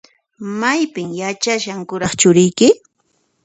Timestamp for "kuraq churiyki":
1.89-2.69